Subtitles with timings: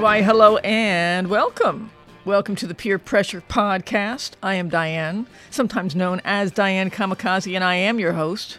[0.00, 1.90] Why, hello and welcome.
[2.24, 4.30] Welcome to the Peer Pressure Podcast.
[4.42, 8.58] I am Diane, sometimes known as Diane Kamikaze, and I am your host.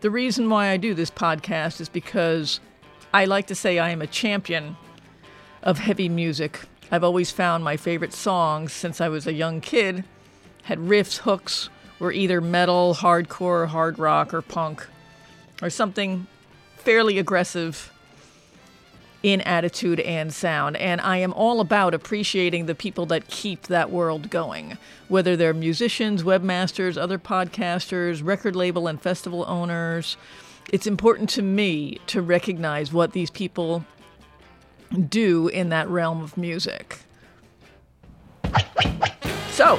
[0.00, 2.58] The reason why I do this podcast is because
[3.12, 4.78] I like to say I am a champion
[5.62, 6.60] of heavy music.
[6.90, 10.04] I've always found my favorite songs since I was a young kid
[10.62, 14.88] had riffs, hooks, were either metal, hardcore, hard rock, or punk,
[15.60, 16.26] or something
[16.78, 17.91] fairly aggressive
[19.22, 20.76] in attitude and sound.
[20.76, 25.54] And I am all about appreciating the people that keep that world going, whether they're
[25.54, 30.16] musicians, webmasters, other podcasters, record label and festival owners.
[30.72, 33.84] It's important to me to recognize what these people
[35.08, 36.98] do in that realm of music.
[39.50, 39.78] So,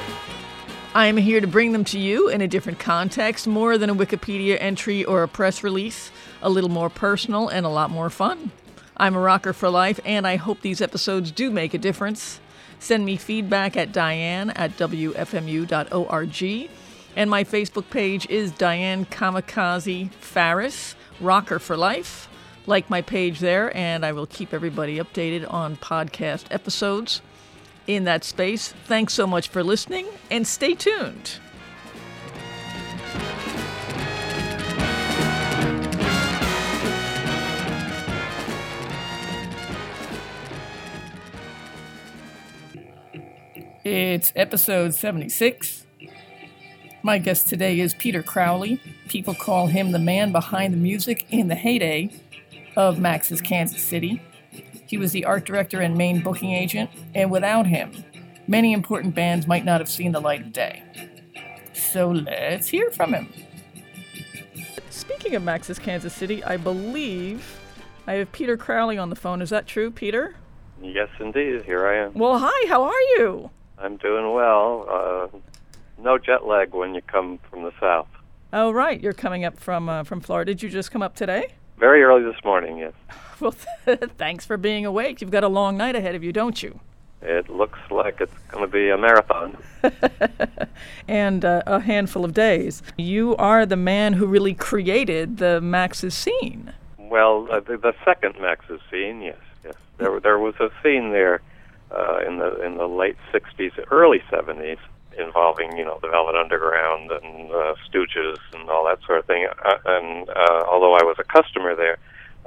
[0.94, 3.94] I am here to bring them to you in a different context, more than a
[3.94, 8.52] Wikipedia entry or a press release, a little more personal and a lot more fun.
[8.96, 12.40] I'm a rocker for life, and I hope these episodes do make a difference.
[12.78, 16.70] Send me feedback at diane at wfmu.org.
[17.16, 22.28] And my Facebook page is Diane Kamikaze Farris, Rocker for Life.
[22.66, 27.20] Like my page there, and I will keep everybody updated on podcast episodes
[27.86, 28.72] in that space.
[28.86, 31.38] Thanks so much for listening, and stay tuned.
[43.84, 45.84] It's episode 76.
[47.02, 48.80] My guest today is Peter Crowley.
[49.08, 52.10] People call him the man behind the music in the heyday
[52.76, 54.22] of Max's Kansas City.
[54.86, 57.92] He was the art director and main booking agent, and without him,
[58.46, 60.82] many important bands might not have seen the light of day.
[61.74, 63.28] So let's hear from him.
[64.88, 67.60] Speaking of Max's Kansas City, I believe
[68.06, 69.42] I have Peter Crowley on the phone.
[69.42, 70.36] Is that true, Peter?
[70.80, 71.64] Yes, indeed.
[71.64, 72.14] Here I am.
[72.14, 73.50] Well, hi, how are you?
[73.78, 74.86] I'm doing well.
[74.88, 75.38] Uh,
[75.98, 78.08] no jet lag when you come from the south.
[78.52, 79.00] Oh, right.
[79.00, 80.52] You're coming up from uh, from Florida.
[80.52, 81.54] Did you just come up today?
[81.78, 82.92] Very early this morning, yes.
[83.40, 83.50] Well,
[84.16, 85.20] thanks for being awake.
[85.20, 86.78] You've got a long night ahead of you, don't you?
[87.20, 89.56] It looks like it's going to be a marathon.
[91.08, 92.80] and uh, a handful of days.
[92.96, 96.72] You are the man who really created the Max's scene.
[96.96, 99.74] Well, uh, the, the second Max's scene, yes, yes.
[99.98, 101.40] There, there was a scene there
[101.94, 104.78] uh, in the in the late '60s, early '70s,
[105.18, 109.46] involving you know the Velvet Underground and uh, Stooges and all that sort of thing.
[109.64, 111.98] Uh, and uh, although I was a customer there,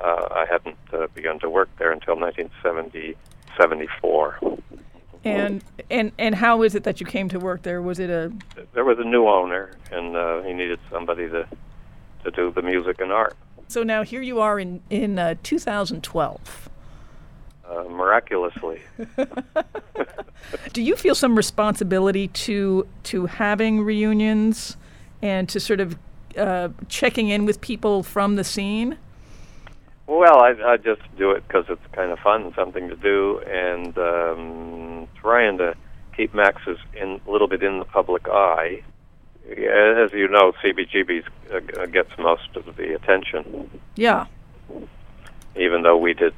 [0.04, 4.40] uh, I hadn't uh, begun to work there until 1974.
[5.24, 7.82] And and and how is it that you came to work there?
[7.82, 8.32] Was it a
[8.74, 11.48] There was a new owner, and uh, he needed somebody to
[12.24, 13.36] to do the music and art.
[13.68, 16.70] so now here you are in in uh, 2012.
[17.70, 18.80] Uh, miraculously,
[20.74, 24.78] Do you feel some responsibility to to having reunions
[25.22, 25.98] and to sort of
[26.38, 28.98] uh, checking in with people from the scene?
[30.06, 33.98] well, I, I just do it because it's kind of fun, something to do, and
[33.98, 35.76] um, trying to
[36.16, 38.82] keep Max's in a little bit in the public eye.
[39.50, 44.28] As you know, CBGB's uh, gets most of the attention, Yeah.
[45.58, 46.34] even though we did,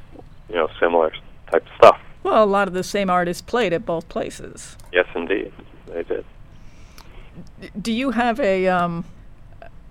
[0.50, 1.12] you know, similar
[1.52, 2.00] type of stuff.
[2.24, 4.76] Well, a lot of the same artists played at both places.
[4.92, 5.52] Yes, indeed,
[5.88, 6.26] they did.
[7.82, 9.06] Do you have a um,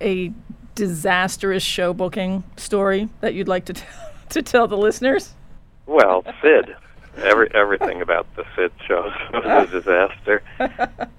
[0.01, 0.31] a
[0.75, 3.83] disastrous show booking story that you'd like to t-
[4.29, 5.33] to tell the listeners?
[5.85, 6.75] Well, Sid.
[7.17, 10.41] Every everything about the Sid shows was a disaster,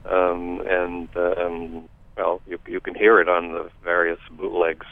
[0.09, 4.87] um, and um, well, you you can hear it on the various bootlegs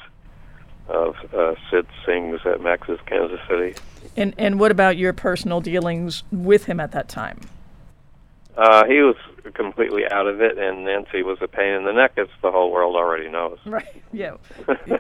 [0.89, 3.75] of uh, Sid sings at Max's Kansas City.
[4.17, 7.41] And and what about your personal dealings with him at that time?
[8.59, 9.15] Uh, he was
[9.55, 12.73] completely out of it, and Nancy was a pain in the neck, as the whole
[12.73, 13.59] world already knows.
[13.69, 14.03] Right.
[14.13, 14.37] Yeah.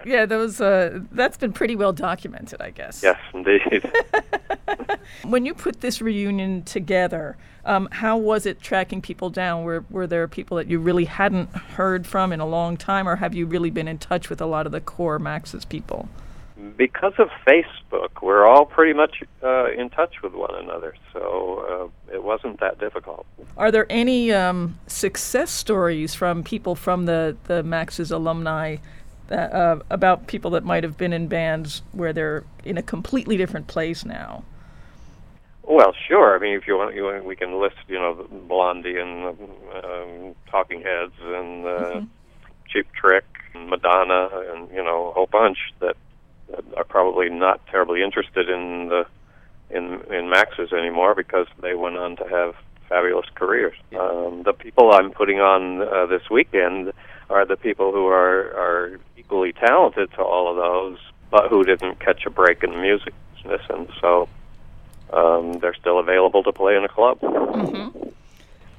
[0.04, 0.26] yeah.
[0.26, 0.60] Those.
[0.60, 3.02] Uh, that's been pretty well documented, I guess.
[3.02, 3.90] Yes, indeed.
[5.22, 9.64] When you put this reunion together, um, how was it tracking people down?
[9.64, 13.16] Were were there people that you really hadn't heard from in a long time, or
[13.16, 16.08] have you really been in touch with a lot of the core Max's people?
[16.76, 22.14] Because of Facebook, we're all pretty much uh, in touch with one another, so uh,
[22.14, 23.26] it wasn't that difficult.
[23.56, 28.76] Are there any um, success stories from people from the, the Max's alumni
[29.28, 33.36] that, uh, about people that might have been in bands where they're in a completely
[33.36, 34.44] different place now?
[35.62, 36.34] Well, sure.
[36.34, 39.36] I mean, if you want, you want we can list, you know, Blondie and
[39.84, 42.00] um, Talking Heads and uh,
[42.68, 45.96] Cheap Trick, and Madonna, and you know, a whole bunch that
[46.76, 49.06] are probably not terribly interested in the
[49.70, 52.54] in in Max's anymore because they went on to have
[52.88, 53.76] fabulous careers.
[53.98, 56.92] Um, the people I'm putting on uh, this weekend
[57.28, 60.98] are the people who are are equally talented to all of those,
[61.30, 64.28] but who didn't catch a break in the music business, and so
[65.12, 67.20] um, they're still available to play in a club.
[67.20, 68.08] Mm-hmm.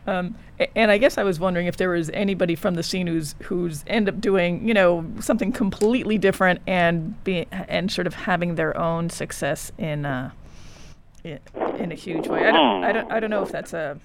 [0.07, 0.36] Um,
[0.75, 3.84] and I guess I was wondering if there was anybody from the scene who's who's
[3.88, 8.75] end up doing you know something completely different and be and sort of having their
[8.78, 10.31] own success in uh,
[11.24, 11.40] in,
[11.78, 12.48] in a huge way.
[12.48, 14.00] I don't, I don't I don't know if that's a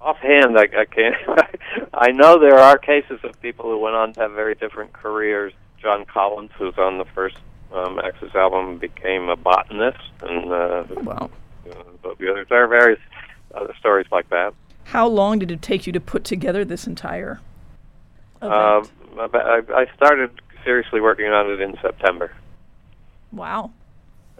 [0.00, 1.16] offhand I, I can't.
[1.94, 5.52] I know there are cases of people who went on to have very different careers.
[5.80, 7.36] John Collins, who's on the first
[7.72, 11.30] um, Max's album, became a botanist, and uh, oh, wow.
[11.68, 13.00] Uh, but there are various
[13.54, 14.54] other stories like that.
[14.84, 17.40] How long did it take you to put together this entire
[18.40, 18.90] event?
[19.18, 19.22] Uh,
[19.74, 20.30] I started
[20.64, 22.32] seriously working on it in September.
[23.32, 23.70] Wow.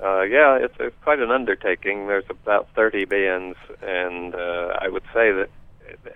[0.02, 2.08] Uh, yeah, it's, it's quite an undertaking.
[2.08, 5.48] There's about 30 bands, and uh, I would say that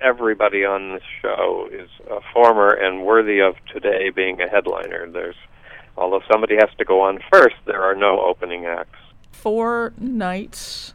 [0.01, 5.09] everybody on this show is a former and worthy of today being a headliner.
[5.09, 5.37] There's,
[5.97, 8.99] although somebody has to go on first, there are no opening acts.
[9.31, 10.95] Four nights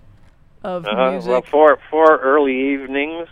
[0.64, 1.30] of uh, music.
[1.30, 3.28] Well, four four early evenings,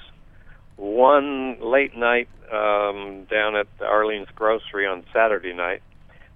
[0.75, 5.81] one late night um, down at the Arlene's Grocery on Saturday night,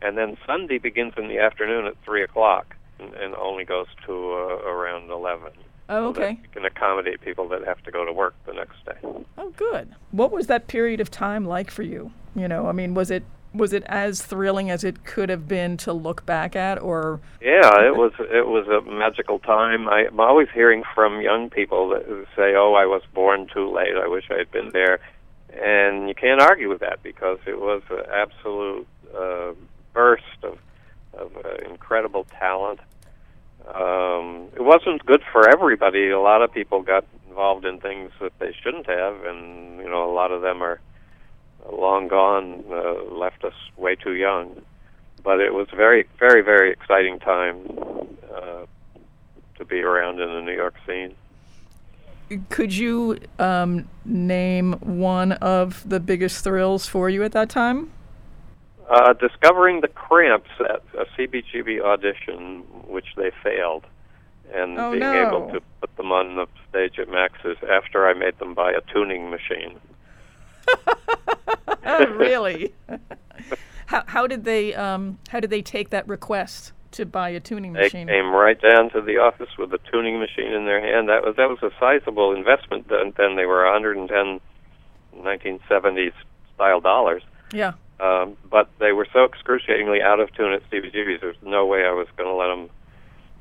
[0.01, 4.11] and then Sunday begins in the afternoon at three o'clock and, and only goes to
[4.13, 5.51] uh, around eleven.
[5.89, 6.35] Oh, okay.
[6.35, 9.25] So you can accommodate people that have to go to work the next day.
[9.37, 9.93] Oh, good.
[10.11, 12.11] What was that period of time like for you?
[12.35, 13.23] You know, I mean, was it
[13.53, 17.21] was it as thrilling as it could have been to look back at or?
[17.41, 19.87] Yeah it was it was a magical time.
[19.87, 22.05] I, i'm always hearing from young people that
[22.35, 23.95] say oh i was born too late.
[23.95, 24.99] I wish i had been there.
[25.61, 29.53] And you can't argue with that because it was an absolute uh,
[29.93, 30.57] burst of
[31.13, 32.79] of uh, incredible talent.
[33.67, 36.09] Um it wasn't good for everybody.
[36.09, 40.09] A lot of people got involved in things that they shouldn't have and you know
[40.09, 40.79] a lot of them are
[41.71, 44.61] long gone, uh, left us way too young.
[45.23, 47.57] But it was very, very, very exciting time
[48.33, 48.65] uh,
[49.57, 51.15] to be around in the New York scene.
[52.49, 57.91] Could you um, name one of the biggest thrills for you at that time?
[58.89, 63.85] Uh, discovering the Cramps at a CBGB audition, which they failed,
[64.53, 65.27] and oh, being no.
[65.27, 68.81] able to put them on the stage at Max's after I made them buy a
[68.93, 69.79] tuning machine.
[71.85, 72.73] Oh, really?
[73.87, 77.73] how how did they um how did they take that request to buy a tuning
[77.73, 78.07] machine?
[78.07, 81.09] They came right down to the office with a tuning machine in their hand.
[81.09, 82.87] That was that was a sizable investment.
[82.87, 84.39] Then, then they were 110
[85.21, 86.13] 1970s
[86.55, 87.23] style dollars.
[87.51, 87.73] Yeah.
[87.99, 91.21] Um, but they were so excruciatingly out of tune at CBGB's.
[91.21, 92.69] There's no way I was going to let them,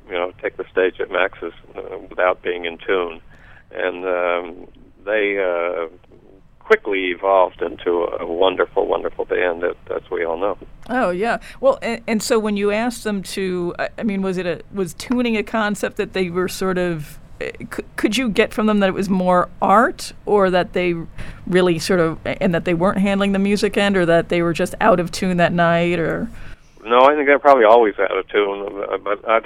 [0.07, 3.21] you know, take the stage at Max's uh, without being in tune.
[3.73, 4.69] And um,
[5.05, 5.89] they uh,
[6.64, 10.59] quickly evolved into a wonderful, wonderful band, that, as we all know.
[10.88, 11.38] Oh yeah.
[11.61, 14.94] Well, and, and so when you asked them to, I mean, was it a was
[14.94, 17.50] tuning a concept that they were sort of eh,
[17.97, 20.95] could you get from them that it was more art or that they
[21.47, 24.52] really sort of and that they weren't handling the music end or that they were
[24.52, 26.31] just out of tune that night or
[26.85, 28.66] no, I think they're probably always out of tune.
[28.73, 29.37] Uh, uh, but I,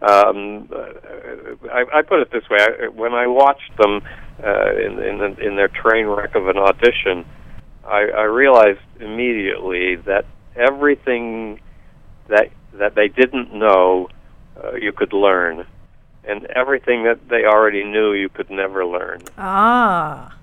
[0.00, 0.68] uh, um,
[1.70, 4.00] I, I put it this way: I, when I watched them
[4.42, 7.24] uh, in in, in their train wreck of an audition,
[7.84, 10.24] I, I realized immediately that
[10.56, 11.60] everything
[12.28, 14.08] that that they didn't know,
[14.62, 15.66] uh, you could learn
[16.28, 19.22] and everything that they already knew you could never learn.
[19.38, 20.36] Ah.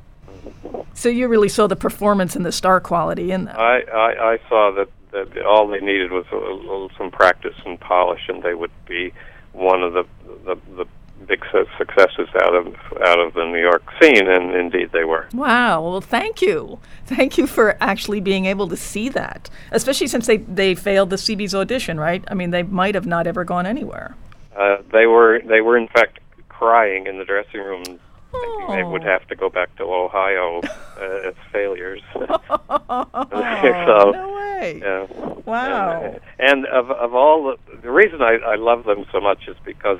[0.94, 3.56] So you really saw the performance and the star quality in them.
[3.58, 7.80] I, I, I saw that, that all they needed was a, little, some practice and
[7.80, 9.14] polish, and they would be
[9.54, 10.04] one of the
[10.44, 10.86] the, the
[11.28, 11.44] big
[11.78, 12.68] successes out of
[13.06, 15.28] out of the New York scene, and indeed they were.
[15.34, 15.82] Wow!
[15.82, 20.38] Well, thank you, thank you for actually being able to see that, especially since they
[20.38, 22.24] they failed the CB's audition, right?
[22.28, 24.16] I mean, they might have not ever gone anywhere.
[24.56, 26.20] Uh, they were they were in fact
[26.50, 28.00] crying in the dressing room, thinking
[28.32, 28.76] oh.
[28.76, 30.62] they would have to go back to Ohio
[31.00, 32.02] uh, as failures.
[32.16, 32.28] so,
[34.12, 34.80] no way!
[34.82, 35.08] Yeah.
[35.46, 36.02] Wow!
[36.02, 39.58] And, and of of all the, the reason I, I love them so much is
[39.66, 40.00] because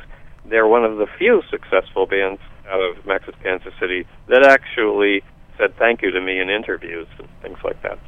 [0.50, 5.24] they're one of the few successful bands out of Max's Kansas City that actually
[5.58, 8.00] said thank you to me in interviews and things like that.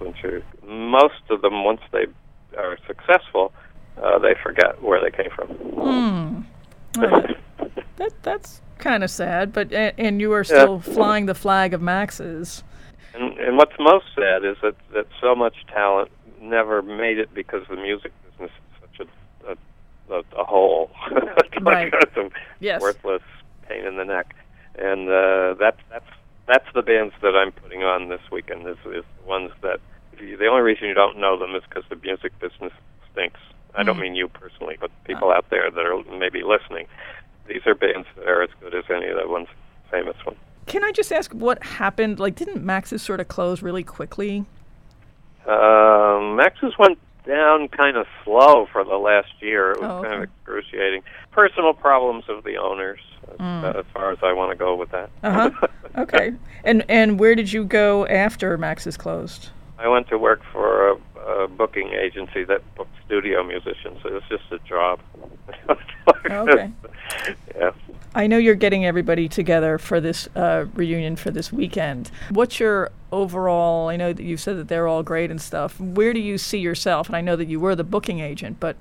[0.67, 2.05] Most of them, once they
[2.57, 3.53] are successful,
[4.01, 6.45] uh, they forget where they came from.
[6.97, 7.25] Well,
[7.97, 10.93] that, that's kind of sad, but and you are still yeah.
[10.93, 12.63] flying the flag of Max's.
[13.13, 17.63] And, and what's most sad is that that so much talent never made it because
[17.69, 18.51] the music business
[20.09, 20.89] a, a, hole,
[21.61, 21.93] Right.
[22.59, 22.81] Yes.
[22.81, 23.21] worthless
[23.67, 24.35] pain in the neck,
[24.77, 26.05] and uh, that's that's
[26.47, 28.67] that's the bands that I'm putting on this weekend.
[28.67, 29.79] Is, is the ones that
[30.19, 32.71] you, the only reason you don't know them is because the music business
[33.11, 33.39] stinks.
[33.75, 34.01] I don't Mm.
[34.01, 36.87] mean you personally, but people out there that are maybe listening.
[37.47, 39.47] These are bands that are as good as any of the ones
[39.91, 40.37] famous ones.
[40.65, 42.19] Can I just ask what happened?
[42.19, 44.45] Like, didn't Max's sort of close really quickly?
[45.47, 49.71] Um, Max's went down kind of slow for the last year.
[49.71, 50.31] It was Oh, kind of okay.
[50.39, 51.03] excruciating.
[52.21, 52.99] Problems of the owners,
[53.39, 53.63] Mm.
[53.63, 55.09] uh, as far as I want to go with that.
[55.21, 55.67] Uh huh.
[55.97, 56.33] okay.
[56.63, 59.49] And and where did you go after Max's closed?
[59.77, 60.95] I went to work for a,
[61.43, 63.99] a booking agency that booked studio musicians.
[64.01, 64.99] So was just a job.
[66.29, 66.71] Okay.
[67.55, 67.71] yeah.
[68.15, 72.11] I know you're getting everybody together for this uh, reunion for this weekend.
[72.31, 73.87] What's your overall?
[73.89, 75.79] I know that you've said that they're all great and stuff.
[75.79, 77.07] Where do you see yourself?
[77.07, 78.75] And I know that you were the booking agent, but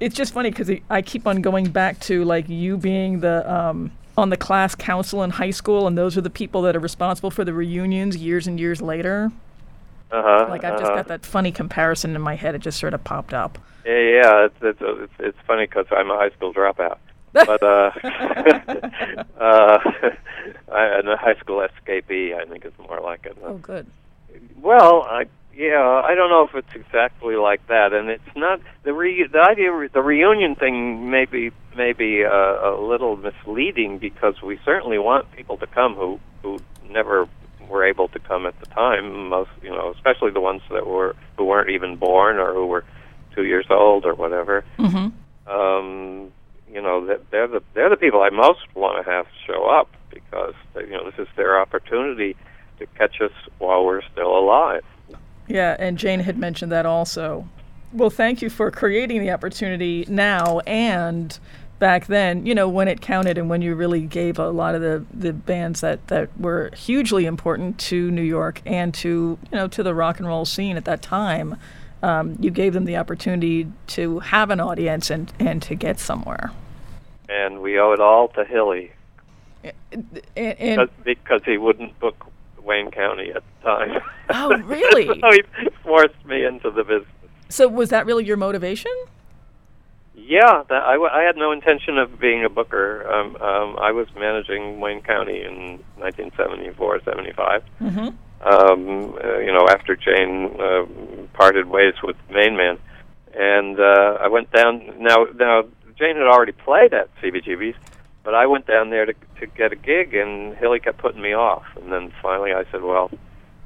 [0.00, 3.92] it's just funny because I keep on going back to like you being the um,
[4.16, 7.30] on the class council in high school, and those are the people that are responsible
[7.30, 9.32] for the reunions years and years later.
[10.10, 10.46] Uh huh.
[10.48, 12.54] Like I've just got that funny comparison in my head.
[12.54, 13.58] It just sort of popped up.
[13.84, 14.44] Yeah, yeah.
[14.46, 16.98] It's it's it's, it's funny because I'm a high school dropout.
[17.32, 17.90] but uh,
[19.40, 19.78] uh,
[20.72, 22.34] I, I'm a high school escapee.
[22.34, 23.36] I think it's more like it.
[23.42, 23.86] Oh, good.
[24.60, 28.92] Well, I yeah, I don't know if it's exactly like that, and it's not the
[28.92, 34.40] re the idea the reunion thing may be may be uh, a little misleading because
[34.42, 36.58] we certainly want people to come who who
[36.88, 37.28] never
[37.68, 39.28] were able to come at the time.
[39.28, 42.84] Most you know, especially the ones that were who weren't even born or who were
[43.34, 44.64] two years old or whatever.
[44.78, 45.50] Mm-hmm.
[45.50, 46.32] Um,
[46.70, 49.88] you know, that they're the they're the people I most want to have show up
[50.10, 52.36] because they, you know this is their opportunity
[52.78, 54.82] to catch us while we're still alive.
[55.48, 57.46] Yeah, and Jayne had mentioned that also.
[57.92, 61.38] Well, thank you for creating the opportunity now and
[61.78, 64.80] back then, you know, when it counted and when you really gave a lot of
[64.80, 69.68] the, the bands that, that were hugely important to New York and to, you know,
[69.68, 71.56] to the rock and roll scene at that time.
[72.02, 76.52] Um, you gave them the opportunity to have an audience and, and to get somewhere.
[77.28, 78.92] and we owe it all to Hilly
[79.92, 80.22] And,
[80.76, 82.26] because, because he wouldn't book
[82.64, 84.00] Wayne County at the time.
[84.30, 85.06] Oh, really?
[85.20, 85.42] so he
[85.82, 87.08] forced me into the business.
[87.50, 88.90] so was that really your motivation?
[90.14, 93.06] Yeah, that, I, w- I had no intention of being a booker.
[93.12, 97.62] Um, um, I was managing Wayne County in 1974, 75.
[97.82, 97.98] Mm-hmm.
[98.46, 100.86] Um, uh, you know, after Jayne uh,
[101.34, 102.78] parted ways with MainMan,
[103.34, 104.94] and uh, I went down.
[104.98, 105.64] Now, now
[105.98, 107.76] Jayne had already played at CBGB's,
[108.22, 111.34] but I went down there to to get a gig, and Hilly kept putting me
[111.34, 111.64] off.
[111.80, 113.10] And then finally, I said, "Well,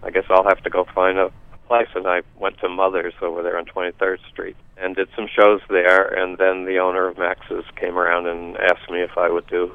[0.03, 1.31] I guess I'll have to go find a
[1.67, 5.61] place." And I went to Mother's over there on 23rd Street and did some shows
[5.69, 6.07] there.
[6.07, 9.73] And then the owner of Max's came around and asked me if I would do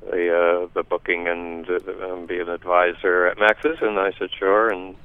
[0.00, 4.30] the uh, the booking and uh, um, be an advisor at Max's, and I said
[4.38, 4.96] sure, and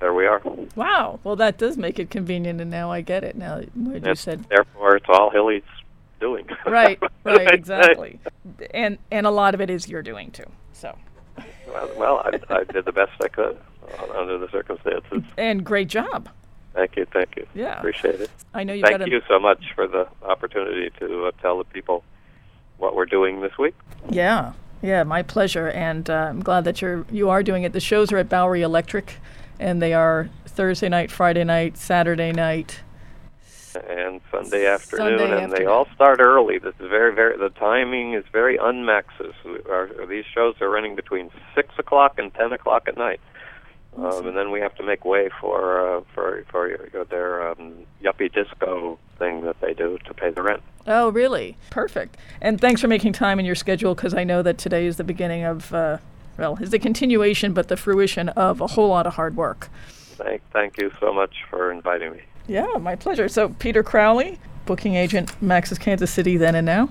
[0.00, 0.42] there we are.
[0.76, 1.20] Wow.
[1.24, 3.36] Well, that does make it convenient, and now I get it.
[3.36, 4.44] Now, what you said.
[4.48, 5.62] Therefore, it's all Hilly's
[6.22, 6.46] doing.
[6.64, 8.18] Right, right, exactly.
[8.72, 10.48] And and a lot of it is you're doing too.
[10.72, 10.96] So,
[11.66, 13.58] well, well I, I did the best I could
[14.14, 15.22] under the circumstances.
[15.36, 16.28] and great job.
[16.72, 17.46] Thank you, thank you.
[17.54, 17.78] Yeah.
[17.78, 18.30] appreciate it.
[18.54, 21.58] I know you Thank got a you so much for the opportunity to uh, tell
[21.58, 22.04] the people
[22.78, 23.74] what we're doing this week.
[24.08, 27.72] Yeah, yeah, my pleasure, and uh, I'm glad that you're you are doing it.
[27.72, 29.18] The shows are at Bowery Electric,
[29.60, 32.80] and they are Thursday night, Friday night, Saturday night.
[33.74, 36.58] And Sunday afternoon, Sunday and they all start early.
[36.58, 37.36] This is very, very.
[37.36, 39.34] The timing is very unmaxes.
[39.68, 43.20] Our, these shows are running between six o'clock and ten o'clock at night,
[43.96, 46.76] um, and then we have to make way for uh, for for
[47.10, 50.62] their um, yuppie disco thing that they do to pay the rent.
[50.86, 51.56] Oh, really?
[51.70, 52.16] Perfect.
[52.40, 55.04] And thanks for making time in your schedule because I know that today is the
[55.04, 55.98] beginning of, uh,
[56.36, 59.68] well, is the continuation, but the fruition of a whole lot of hard work.
[60.24, 62.20] Thank, thank you so much for inviting me.
[62.46, 63.28] Yeah, my pleasure.
[63.28, 66.88] So, Peter Crowley, booking agent, Max's Kansas City, then and now.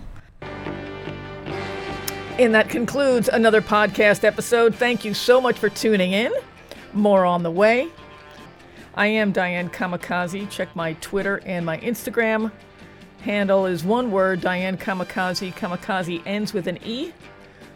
[2.39, 4.73] And that concludes another podcast episode.
[4.73, 6.31] Thank you so much for tuning in.
[6.93, 7.89] More on the way.
[8.95, 10.49] I am Diane Kamikaze.
[10.49, 12.51] Check my Twitter and my Instagram.
[13.21, 15.53] Handle is one word, Diane Kamikaze.
[15.53, 17.13] Kamikaze ends with an E.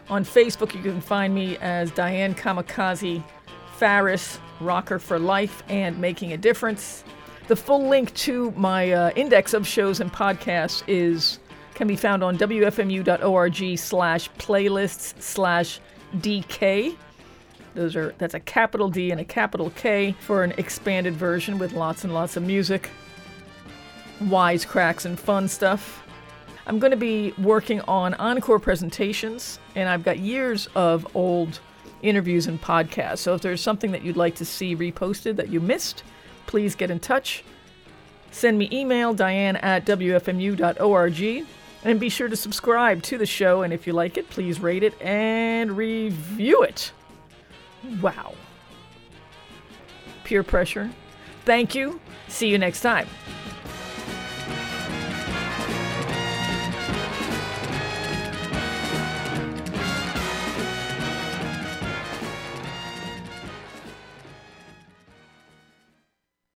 [0.08, 3.22] On Facebook, you can find me as Diane Kamikaze
[3.76, 7.04] Faris, Rocker for Life, and Making a Difference.
[7.48, 11.38] The full link to my uh, index of shows and podcasts is
[11.74, 15.78] can be found on wfmu.org slash playlists slash
[16.16, 16.96] DK.
[17.74, 21.72] Those are that's a capital D and a capital K for an expanded version with
[21.72, 22.88] lots and lots of music,
[24.22, 26.02] wisecracks and fun stuff.
[26.66, 31.60] I'm going to be working on encore presentations, and I've got years of old
[32.02, 33.18] interviews and podcasts.
[33.18, 36.02] So if there's something that you'd like to see reposted that you missed,
[36.46, 37.44] please get in touch.
[38.30, 41.46] Send me email, diane at wfmu.org,
[41.84, 43.62] and be sure to subscribe to the show.
[43.62, 46.92] And if you like it, please rate it and review it.
[48.00, 48.34] Wow.
[50.24, 50.90] Peer pressure.
[51.44, 52.00] Thank you.
[52.28, 53.06] See you next time.